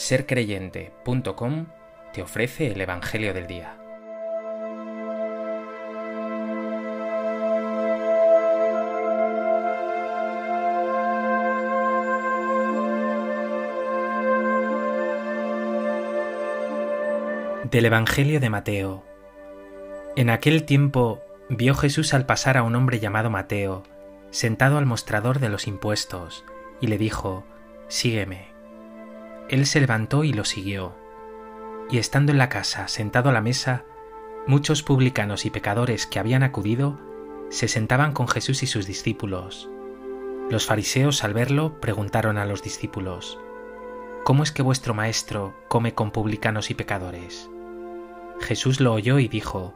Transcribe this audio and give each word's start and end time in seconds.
sercreyente.com 0.00 1.66
te 2.14 2.22
ofrece 2.22 2.68
el 2.68 2.80
Evangelio 2.80 3.34
del 3.34 3.46
Día. 3.46 3.76
Del 17.70 17.84
Evangelio 17.84 18.40
de 18.40 18.48
Mateo. 18.48 19.04
En 20.16 20.30
aquel 20.30 20.64
tiempo 20.64 21.20
vio 21.50 21.74
Jesús 21.74 22.14
al 22.14 22.24
pasar 22.24 22.56
a 22.56 22.62
un 22.62 22.74
hombre 22.74 23.00
llamado 23.00 23.28
Mateo, 23.28 23.82
sentado 24.30 24.78
al 24.78 24.86
mostrador 24.86 25.40
de 25.40 25.50
los 25.50 25.66
impuestos, 25.66 26.46
y 26.80 26.86
le 26.86 26.96
dijo, 26.96 27.44
Sígueme. 27.88 28.49
Él 29.50 29.66
se 29.66 29.80
levantó 29.80 30.22
y 30.22 30.32
lo 30.32 30.44
siguió. 30.44 30.94
Y 31.90 31.98
estando 31.98 32.30
en 32.30 32.38
la 32.38 32.48
casa, 32.48 32.86
sentado 32.86 33.30
a 33.30 33.32
la 33.32 33.40
mesa, 33.40 33.84
muchos 34.46 34.84
publicanos 34.84 35.44
y 35.44 35.50
pecadores 35.50 36.06
que 36.06 36.20
habían 36.20 36.44
acudido 36.44 37.00
se 37.50 37.66
sentaban 37.66 38.12
con 38.12 38.28
Jesús 38.28 38.62
y 38.62 38.68
sus 38.68 38.86
discípulos. 38.86 39.68
Los 40.50 40.66
fariseos 40.66 41.24
al 41.24 41.34
verlo 41.34 41.80
preguntaron 41.80 42.38
a 42.38 42.46
los 42.46 42.62
discípulos, 42.62 43.40
¿Cómo 44.22 44.44
es 44.44 44.52
que 44.52 44.62
vuestro 44.62 44.94
maestro 44.94 45.56
come 45.66 45.94
con 45.94 46.12
publicanos 46.12 46.70
y 46.70 46.74
pecadores? 46.74 47.50
Jesús 48.40 48.78
lo 48.78 48.92
oyó 48.92 49.18
y 49.18 49.26
dijo, 49.26 49.74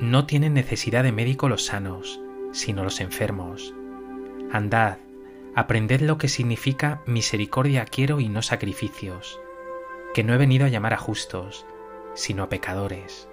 No 0.00 0.24
tienen 0.24 0.54
necesidad 0.54 1.02
de 1.02 1.12
médico 1.12 1.50
los 1.50 1.66
sanos, 1.66 2.18
sino 2.52 2.82
los 2.82 3.00
enfermos. 3.00 3.74
Andad, 4.50 4.96
aprended 5.56 6.02
lo 6.02 6.18
que 6.18 6.28
significa 6.28 7.00
misericordia 7.06 7.86
quiero 7.86 8.20
y 8.20 8.28
no 8.28 8.42
sacrificios, 8.42 9.40
que 10.12 10.22
no 10.22 10.34
he 10.34 10.36
venido 10.36 10.66
a 10.66 10.68
llamar 10.68 10.92
a 10.92 10.98
justos, 10.98 11.64
sino 12.14 12.42
a 12.42 12.50
pecadores. 12.50 13.26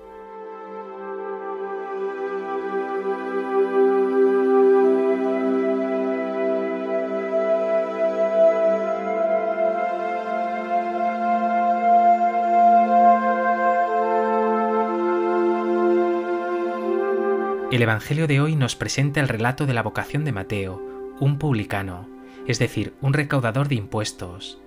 El 17.70 17.82
Evangelio 17.82 18.28
de 18.28 18.40
hoy 18.40 18.56
nos 18.56 18.78
presenta 18.78 19.20
el 19.20 19.28
relato 19.28 19.66
de 19.66 19.74
la 19.74 19.84
vocación 19.84 20.24
de 20.24 20.32
Mateo, 20.32 20.82
un 21.20 21.38
publicano, 21.38 22.13
es 22.48 22.60
decir, 22.60 22.94
un 23.02 23.14
recaudador 23.14 23.68
de 23.68 23.76
impuestos, 23.76 24.60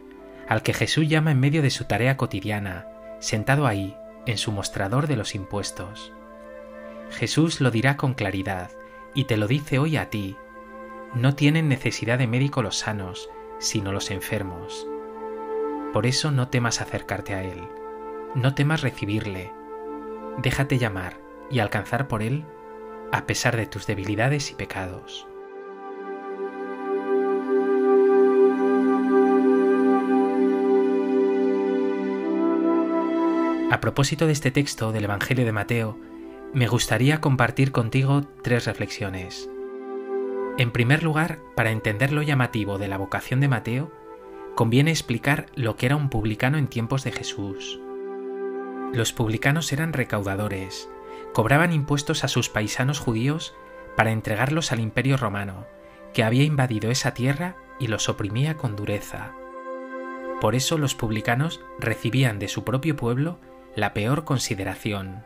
al 0.49 0.63
que 0.63 0.73
Jesús 0.73 1.09
llama 1.09 1.33
en 1.33 1.41
medio 1.41 1.63
de 1.63 1.71
su 1.71 1.85
tarea 1.85 2.17
cotidiana, 2.17 2.87
sentado 3.21 3.67
ahí, 3.67 3.97
en 4.27 4.39
su 4.39 4.53
mostrador 4.53 5.07
de 5.07 5.17
los 5.17 5.35
impuestos. 5.35 6.13
Jesús 7.11 7.61
lo 7.61 7.71
dirá 7.71 7.97
con 7.97 8.15
claridad, 8.15 8.71
y 9.15 9.25
te 9.25 9.37
lo 9.37 9.47
dice 9.47 9.79
hoy 9.79 9.97
a 9.97 10.11
ti. 10.11 10.37
No 11.15 11.35
tienen 11.35 11.69
necesidad 11.69 12.19
de 12.19 12.27
médico 12.27 12.63
los 12.63 12.77
sanos, 12.77 13.31
sino 13.59 13.93
los 13.93 14.11
enfermos. 14.11 14.87
Por 15.93 16.07
eso 16.07 16.31
no 16.31 16.49
temas 16.49 16.81
acercarte 16.81 17.35
a 17.35 17.43
Él, 17.43 17.69
no 18.35 18.55
temas 18.55 18.83
recibirle. 18.83 19.53
Déjate 20.39 20.79
llamar 20.79 21.19
y 21.51 21.61
alcanzar 21.61 22.09
por 22.09 22.23
Él 22.23 22.45
a 23.13 23.25
pesar 23.25 23.57
de 23.57 23.67
tus 23.67 23.87
debilidades 23.87 24.51
y 24.51 24.55
pecados. 24.55 25.27
A 33.69 33.81
propósito 33.81 34.27
de 34.27 34.33
este 34.33 34.53
texto 34.53 34.93
del 34.93 35.05
Evangelio 35.05 35.45
de 35.45 35.51
Mateo, 35.51 35.99
me 36.55 36.69
gustaría 36.69 37.21
compartir 37.21 37.73
contigo 37.73 38.23
tres 38.43 38.65
reflexiones. 38.65 39.51
En 40.57 40.71
primer 40.71 41.03
lugar, 41.03 41.41
para 41.57 41.73
entender 41.73 42.13
lo 42.13 42.23
llamativo 42.23 42.79
de 42.79 42.87
la 42.87 42.97
vocación 42.97 43.41
de 43.41 43.49
Mateo, 43.49 43.91
conviene 44.55 44.93
explicar 44.93 45.47
lo 45.57 45.77
que 45.77 45.87
era 45.87 45.97
un 45.97 46.11
publicano 46.11 46.59
en 46.59 46.69
tiempos 46.69 47.03
de 47.03 47.11
Jesús. 47.11 47.81
Los 48.93 49.13
publicanos 49.13 49.73
eran 49.73 49.93
recaudadores, 49.93 50.89
cobraban 51.33 51.73
impuestos 51.73 52.23
a 52.23 52.29
sus 52.29 52.49
paisanos 52.49 53.01
judíos 53.01 53.57
para 53.97 54.13
entregarlos 54.13 54.71
al 54.71 54.79
imperio 54.79 55.17
romano, 55.17 55.67
que 56.15 56.23
había 56.23 56.45
invadido 56.45 56.89
esa 56.93 57.15
tierra 57.15 57.57
y 57.81 57.89
los 57.89 58.09
oprimía 58.09 58.57
con 58.57 58.77
dureza. 58.77 59.33
Por 60.41 60.55
eso 60.55 60.79
los 60.79 60.95
publicanos 60.95 61.61
recibían 61.81 62.39
de 62.39 62.47
su 62.47 62.63
propio 62.63 62.95
pueblo 62.95 63.41
la 63.77 63.93
peor 63.93 64.25
consideración. 64.25 65.23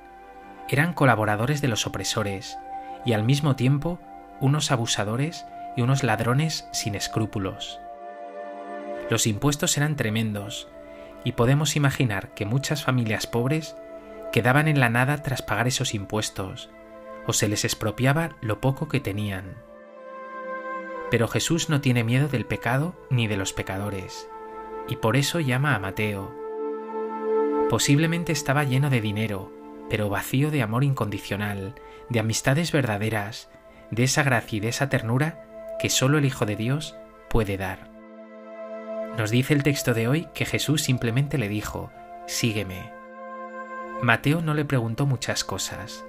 Eran 0.69 0.93
colaboradores 0.93 1.63
de 1.63 1.69
los 1.69 1.87
opresores 1.87 2.59
y 3.05 3.13
al 3.13 3.25
mismo 3.25 3.57
tiempo 3.57 3.99
unos 4.41 4.73
abusadores 4.73 5.47
y 5.77 5.83
unos 5.83 6.03
ladrones 6.03 6.69
sin 6.73 6.97
escrúpulos. 6.97 7.81
Los 9.09 9.27
impuestos 9.27 9.77
eran 9.77 9.97
tremendos, 9.97 10.69
y 11.25 11.33
podemos 11.33 11.77
imaginar 11.77 12.29
que 12.35 12.47
muchas 12.47 12.85
familias 12.85 13.27
pobres 13.27 13.77
quedaban 14.33 14.69
en 14.69 14.81
la 14.81 14.89
nada 14.89 15.23
tras 15.23 15.43
pagar 15.43 15.69
esos 15.69 15.95
impuestos, 15.95 16.71
o 17.27 17.33
se 17.33 17.49
les 17.49 17.65
expropiaba 17.65 18.37
lo 18.41 18.61
poco 18.61 18.89
que 18.89 19.01
tenían. 19.01 19.57
Pero 21.11 21.29
Jesús 21.29 21.69
no 21.69 21.81
tiene 21.81 22.05
miedo 22.05 22.29
del 22.29 22.47
pecado 22.47 22.95
ni 23.11 23.27
de 23.27 23.37
los 23.37 23.53
pecadores, 23.53 24.29
y 24.89 24.97
por 24.97 25.17
eso 25.17 25.41
llama 25.41 25.75
a 25.75 25.79
Mateo. 25.79 26.50
Posiblemente 27.71 28.33
estaba 28.33 28.65
lleno 28.65 28.91
de 28.91 29.01
dinero, 29.01 29.53
pero 29.89 30.09
vacío 30.09 30.51
de 30.51 30.61
amor 30.61 30.83
incondicional, 30.83 31.77
de 32.09 32.19
amistades 32.19 32.73
verdaderas, 32.73 33.49
de 33.93 34.03
esa 34.03 34.25
gracia 34.25 34.57
y 34.57 34.61
de 34.61 34.71
esa 34.71 34.89
ternura 34.89 35.77
que 35.79 35.89
solo 35.89 36.19
el 36.19 36.25
Hijo 36.25 36.47
de 36.47 36.57
Dios 36.57 36.97
puede 37.29 37.57
dar. 37.57 37.89
Nos 39.17 39.31
dice 39.31 39.55
el 39.55 39.63
texto 39.63 39.95
de 39.95 40.09
hoy 40.09 40.27
que 40.35 40.47
Jesús 40.47 40.83
simplemente 40.83 41.39
le 41.39 41.49
dijo, 41.49 41.93
Sígueme. 42.27 42.93
Mateo 44.03 44.43
no 44.43 44.55
le 44.55 44.65
preguntó 44.65 45.07
muchas 45.07 45.45
cosas. 45.45 46.05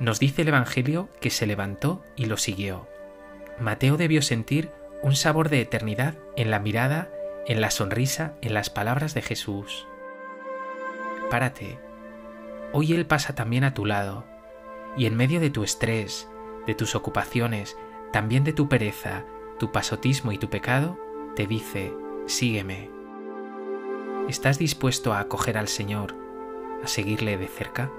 Nos 0.00 0.18
dice 0.18 0.42
el 0.42 0.48
Evangelio 0.48 1.10
que 1.20 1.30
se 1.30 1.46
levantó 1.46 2.02
y 2.16 2.24
lo 2.24 2.36
siguió. 2.36 2.88
Mateo 3.60 3.98
debió 3.98 4.20
sentir 4.20 4.72
un 5.04 5.14
sabor 5.14 5.48
de 5.48 5.60
eternidad 5.60 6.16
en 6.34 6.50
la 6.50 6.58
mirada, 6.58 7.08
en 7.46 7.60
la 7.60 7.70
sonrisa, 7.70 8.34
en 8.42 8.52
las 8.52 8.68
palabras 8.68 9.14
de 9.14 9.22
Jesús. 9.22 9.86
Párate. 11.30 11.78
Hoy 12.72 12.92
Él 12.92 13.06
pasa 13.06 13.34
también 13.34 13.64
a 13.64 13.74
tu 13.74 13.84
lado, 13.84 14.24
y 14.96 15.06
en 15.06 15.16
medio 15.16 15.40
de 15.40 15.50
tu 15.50 15.62
estrés, 15.62 16.28
de 16.66 16.74
tus 16.74 16.94
ocupaciones, 16.94 17.76
también 18.12 18.44
de 18.44 18.52
tu 18.52 18.68
pereza, 18.68 19.24
tu 19.58 19.70
pasotismo 19.70 20.32
y 20.32 20.38
tu 20.38 20.48
pecado, 20.48 20.98
te 21.36 21.46
dice, 21.46 21.92
sígueme. 22.26 22.90
¿Estás 24.28 24.58
dispuesto 24.58 25.12
a 25.12 25.20
acoger 25.20 25.58
al 25.58 25.68
Señor 25.68 26.14
a 26.82 26.86
seguirle 26.86 27.36
de 27.36 27.48
cerca? 27.48 27.90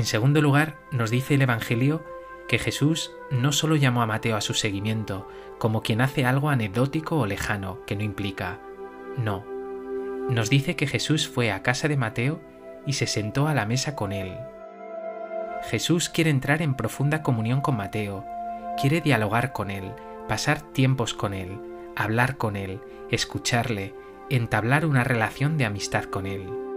En 0.00 0.06
segundo 0.06 0.40
lugar, 0.40 0.78
nos 0.92 1.10
dice 1.10 1.34
el 1.34 1.42
Evangelio 1.42 2.02
que 2.48 2.58
Jesús 2.58 3.12
no 3.30 3.52
solo 3.52 3.76
llamó 3.76 4.00
a 4.00 4.06
Mateo 4.06 4.34
a 4.34 4.40
su 4.40 4.54
seguimiento 4.54 5.28
como 5.58 5.82
quien 5.82 6.00
hace 6.00 6.24
algo 6.24 6.48
anecdótico 6.48 7.18
o 7.18 7.26
lejano 7.26 7.84
que 7.84 7.96
no 7.96 8.02
implica. 8.02 8.60
No. 9.18 9.44
Nos 10.30 10.48
dice 10.48 10.74
que 10.74 10.86
Jesús 10.86 11.28
fue 11.28 11.52
a 11.52 11.62
casa 11.62 11.86
de 11.86 11.98
Mateo 11.98 12.40
y 12.86 12.94
se 12.94 13.06
sentó 13.06 13.46
a 13.46 13.52
la 13.52 13.66
mesa 13.66 13.94
con 13.94 14.12
él. 14.12 14.38
Jesús 15.64 16.08
quiere 16.08 16.30
entrar 16.30 16.62
en 16.62 16.76
profunda 16.76 17.22
comunión 17.22 17.60
con 17.60 17.76
Mateo, 17.76 18.24
quiere 18.80 19.02
dialogar 19.02 19.52
con 19.52 19.70
él, 19.70 19.92
pasar 20.28 20.62
tiempos 20.62 21.12
con 21.12 21.34
él, 21.34 21.60
hablar 21.94 22.38
con 22.38 22.56
él, 22.56 22.80
escucharle, 23.10 23.94
entablar 24.30 24.86
una 24.86 25.04
relación 25.04 25.58
de 25.58 25.66
amistad 25.66 26.04
con 26.04 26.24
él. 26.24 26.69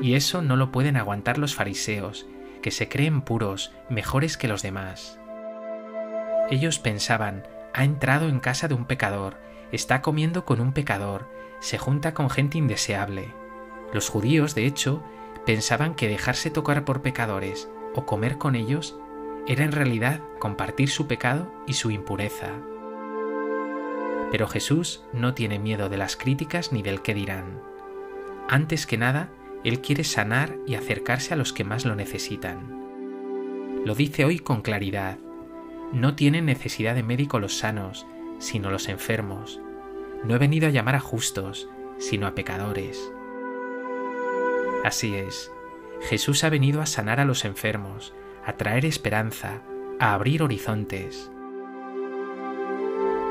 Y 0.00 0.14
eso 0.14 0.42
no 0.42 0.56
lo 0.56 0.72
pueden 0.72 0.96
aguantar 0.96 1.38
los 1.38 1.54
fariseos, 1.54 2.26
que 2.62 2.70
se 2.70 2.88
creen 2.88 3.22
puros, 3.22 3.72
mejores 3.88 4.36
que 4.36 4.48
los 4.48 4.62
demás. 4.62 5.18
Ellos 6.50 6.78
pensaban, 6.78 7.44
ha 7.74 7.84
entrado 7.84 8.28
en 8.28 8.40
casa 8.40 8.68
de 8.68 8.74
un 8.74 8.86
pecador, 8.86 9.38
está 9.72 10.02
comiendo 10.02 10.44
con 10.44 10.60
un 10.60 10.72
pecador, 10.72 11.28
se 11.60 11.78
junta 11.78 12.14
con 12.14 12.30
gente 12.30 12.58
indeseable. 12.58 13.32
Los 13.92 14.08
judíos, 14.08 14.54
de 14.54 14.66
hecho, 14.66 15.02
pensaban 15.46 15.94
que 15.94 16.08
dejarse 16.08 16.50
tocar 16.50 16.84
por 16.84 17.02
pecadores 17.02 17.68
o 17.94 18.06
comer 18.06 18.38
con 18.38 18.54
ellos 18.54 18.96
era 19.46 19.64
en 19.64 19.72
realidad 19.72 20.20
compartir 20.38 20.90
su 20.90 21.06
pecado 21.06 21.52
y 21.66 21.74
su 21.74 21.90
impureza. 21.90 22.50
Pero 24.30 24.46
Jesús 24.46 25.04
no 25.12 25.34
tiene 25.34 25.58
miedo 25.58 25.88
de 25.88 25.96
las 25.96 26.16
críticas 26.16 26.72
ni 26.72 26.82
del 26.82 27.02
qué 27.02 27.14
dirán. 27.14 27.60
Antes 28.48 28.86
que 28.86 28.96
nada, 28.96 29.30
Él 29.64 29.80
quiere 29.80 30.04
sanar 30.04 30.56
y 30.66 30.74
acercarse 30.74 31.34
a 31.34 31.36
los 31.36 31.52
que 31.52 31.64
más 31.64 31.84
lo 31.84 31.94
necesitan. 31.94 32.80
Lo 33.84 33.94
dice 33.94 34.24
hoy 34.24 34.38
con 34.38 34.62
claridad. 34.62 35.18
No 35.92 36.14
tienen 36.14 36.46
necesidad 36.46 36.94
de 36.94 37.02
médico 37.02 37.38
los 37.38 37.56
sanos, 37.56 38.06
sino 38.38 38.70
los 38.70 38.88
enfermos. 38.88 39.60
No 40.24 40.34
he 40.34 40.38
venido 40.38 40.66
a 40.66 40.70
llamar 40.70 40.96
a 40.96 41.00
justos, 41.00 41.68
sino 41.98 42.26
a 42.26 42.34
pecadores. 42.34 43.12
Así 44.84 45.14
es, 45.14 45.50
Jesús 46.02 46.44
ha 46.44 46.50
venido 46.50 46.80
a 46.80 46.86
sanar 46.86 47.20
a 47.20 47.24
los 47.24 47.44
enfermos, 47.44 48.14
a 48.44 48.54
traer 48.54 48.86
esperanza, 48.86 49.62
a 49.98 50.14
abrir 50.14 50.42
horizontes. 50.42 51.30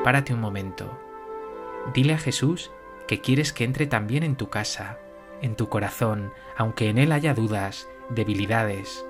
Párate 0.04 0.32
un 0.32 0.40
momento. 0.40 0.98
Dile 1.92 2.14
a 2.14 2.18
Jesús 2.18 2.70
que 3.08 3.20
quieres 3.20 3.52
que 3.52 3.64
entre 3.64 3.86
también 3.86 4.22
en 4.22 4.36
tu 4.36 4.48
casa, 4.48 4.98
en 5.42 5.56
tu 5.56 5.68
corazón, 5.68 6.32
aunque 6.56 6.88
en 6.88 6.98
él 6.98 7.12
haya 7.12 7.34
dudas, 7.34 7.88
debilidades, 8.10 9.04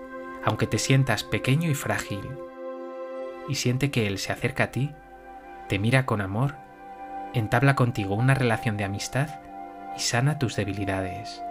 aunque 0.44 0.66
te 0.66 0.78
sientas 0.78 1.24
pequeño 1.24 1.70
y 1.70 1.74
frágil. 1.74 2.28
Y 3.48 3.56
siente 3.56 3.90
que 3.90 4.06
Él 4.06 4.18
se 4.18 4.32
acerca 4.32 4.64
a 4.64 4.70
ti, 4.70 4.92
te 5.68 5.78
mira 5.78 6.06
con 6.06 6.20
amor, 6.20 6.54
entabla 7.34 7.74
contigo 7.74 8.14
una 8.14 8.34
relación 8.34 8.76
de 8.76 8.84
amistad 8.84 9.40
y 9.96 10.00
sana 10.00 10.38
tus 10.38 10.56
debilidades. 10.56 11.42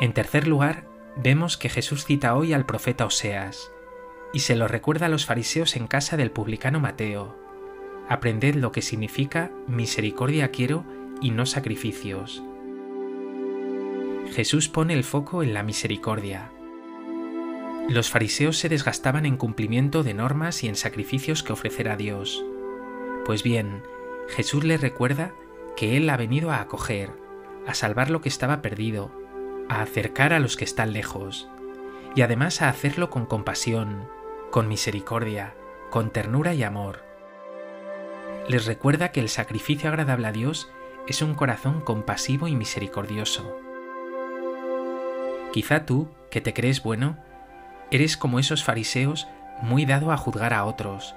En 0.00 0.12
tercer 0.12 0.46
lugar, 0.46 0.93
vemos 1.16 1.56
que 1.56 1.68
Jesús 1.68 2.04
cita 2.04 2.34
hoy 2.34 2.52
al 2.52 2.66
profeta 2.66 3.06
Oseas 3.06 3.70
y 4.32 4.40
se 4.40 4.56
lo 4.56 4.66
recuerda 4.66 5.06
a 5.06 5.08
los 5.08 5.26
fariseos 5.26 5.76
en 5.76 5.86
casa 5.86 6.16
del 6.16 6.32
publicano 6.32 6.80
Mateo. 6.80 7.38
Aprended 8.08 8.56
lo 8.56 8.72
que 8.72 8.82
significa 8.82 9.52
misericordia 9.68 10.50
quiero 10.50 10.84
y 11.20 11.30
no 11.30 11.46
sacrificios. 11.46 12.42
Jesús 14.32 14.68
pone 14.68 14.94
el 14.94 15.04
foco 15.04 15.42
en 15.42 15.54
la 15.54 15.62
misericordia. 15.62 16.50
Los 17.88 18.10
fariseos 18.10 18.58
se 18.58 18.68
desgastaban 18.68 19.26
en 19.26 19.36
cumplimiento 19.36 20.02
de 20.02 20.14
normas 20.14 20.64
y 20.64 20.68
en 20.68 20.74
sacrificios 20.74 21.42
que 21.42 21.52
ofrecer 21.52 21.88
a 21.88 21.96
Dios. 21.96 22.44
Pues 23.24 23.42
bien, 23.42 23.82
Jesús 24.28 24.64
les 24.64 24.80
recuerda 24.80 25.32
que 25.76 25.96
Él 25.96 26.10
ha 26.10 26.16
venido 26.16 26.50
a 26.50 26.60
acoger, 26.60 27.10
a 27.66 27.74
salvar 27.74 28.10
lo 28.10 28.20
que 28.20 28.28
estaba 28.28 28.62
perdido, 28.62 29.12
a 29.68 29.82
acercar 29.82 30.32
a 30.32 30.38
los 30.38 30.56
que 30.56 30.64
están 30.64 30.92
lejos, 30.92 31.48
y 32.14 32.22
además 32.22 32.62
a 32.62 32.68
hacerlo 32.68 33.10
con 33.10 33.26
compasión, 33.26 34.08
con 34.50 34.68
misericordia, 34.68 35.54
con 35.90 36.10
ternura 36.10 36.54
y 36.54 36.62
amor. 36.62 37.04
Les 38.48 38.66
recuerda 38.66 39.10
que 39.10 39.20
el 39.20 39.28
sacrificio 39.28 39.88
agradable 39.88 40.26
a 40.26 40.32
Dios 40.32 40.70
es 41.08 41.22
un 41.22 41.34
corazón 41.34 41.80
compasivo 41.80 42.48
y 42.48 42.56
misericordioso. 42.56 43.58
Quizá 45.52 45.86
tú, 45.86 46.08
que 46.30 46.40
te 46.40 46.52
crees 46.52 46.82
bueno, 46.82 47.16
eres 47.90 48.16
como 48.16 48.38
esos 48.38 48.64
fariseos 48.64 49.28
muy 49.62 49.86
dado 49.86 50.12
a 50.12 50.16
juzgar 50.16 50.52
a 50.52 50.64
otros, 50.64 51.14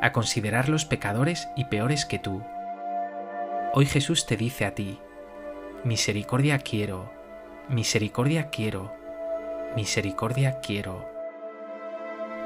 a 0.00 0.12
considerarlos 0.12 0.84
pecadores 0.84 1.48
y 1.56 1.66
peores 1.66 2.06
que 2.06 2.18
tú. 2.18 2.42
Hoy 3.72 3.86
Jesús 3.86 4.26
te 4.26 4.36
dice 4.36 4.64
a 4.64 4.74
ti, 4.74 4.98
misericordia 5.84 6.58
quiero, 6.58 7.12
Misericordia 7.68 8.50
quiero, 8.50 8.92
misericordia 9.74 10.60
quiero. 10.60 11.08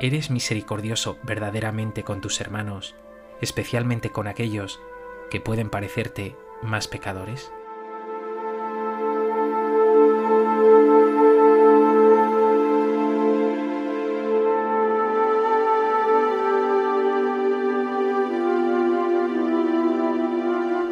¿Eres 0.01 0.31
misericordioso 0.31 1.19
verdaderamente 1.25 2.05
con 2.05 2.21
tus 2.21 2.41
hermanos, 2.41 2.95
especialmente 3.41 4.11
con 4.11 4.29
aquellos 4.29 4.81
que 5.29 5.41
pueden 5.41 5.71
parecerte 5.71 6.37
más 6.63 6.87
pecadores? 6.87 7.51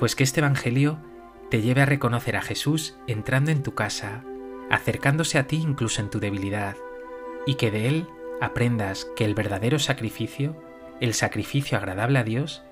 Pues 0.01 0.17
que 0.17 0.25
este 0.25 0.41
Evangelio 0.41 0.99
te 1.51 1.63
lleve 1.63 1.83
a 1.83 1.87
reconocer 1.87 2.37
a 2.37 2.43
Jesús 2.43 2.97
entrando 3.07 3.51
en 3.51 3.63
tu 3.63 3.75
casa, 3.75 4.25
acercándose 4.71 5.39
a 5.39 5.47
ti 5.47 5.57
incluso 5.57 6.01
en 6.01 6.11
tu 6.11 6.19
debilidad, 6.19 6.77
y 7.47 7.55
que 7.55 7.71
de 7.71 7.89
Él 7.89 8.07
aprendas 8.41 9.07
que 9.17 9.25
el 9.25 9.35
verdadero 9.35 9.79
sacrificio, 9.79 10.57
el 11.01 11.15
sacrificio 11.15 11.79
agradable 11.79 12.19
a 12.19 12.25
Dios, 12.25 12.63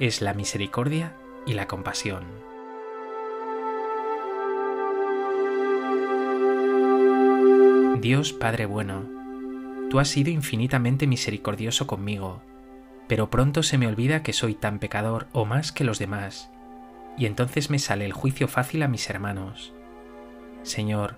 es 0.00 0.22
la 0.22 0.34
misericordia 0.34 1.14
y 1.46 1.52
la 1.52 1.68
compasión. 1.68 2.24
Dios 8.00 8.32
Padre 8.32 8.66
bueno, 8.66 9.08
tú 9.90 10.00
has 10.00 10.08
sido 10.08 10.30
infinitamente 10.30 11.06
misericordioso 11.06 11.86
conmigo, 11.86 12.42
pero 13.06 13.30
pronto 13.30 13.62
se 13.62 13.78
me 13.78 13.86
olvida 13.86 14.22
que 14.22 14.32
soy 14.32 14.54
tan 14.54 14.78
pecador 14.78 15.28
o 15.32 15.44
más 15.44 15.70
que 15.70 15.84
los 15.84 15.98
demás, 15.98 16.51
y 17.16 17.26
entonces 17.26 17.70
me 17.70 17.78
sale 17.78 18.04
el 18.04 18.12
juicio 18.12 18.48
fácil 18.48 18.82
a 18.82 18.88
mis 18.88 19.08
hermanos. 19.10 19.72
Señor, 20.62 21.16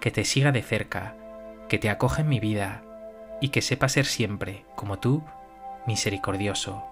que 0.00 0.10
te 0.10 0.24
siga 0.24 0.52
de 0.52 0.62
cerca, 0.62 1.16
que 1.68 1.78
te 1.78 1.90
acoja 1.90 2.22
en 2.22 2.28
mi 2.28 2.40
vida, 2.40 2.82
y 3.40 3.50
que 3.50 3.62
sepa 3.62 3.88
ser 3.88 4.06
siempre, 4.06 4.64
como 4.74 4.98
tú, 4.98 5.22
misericordioso. 5.86 6.84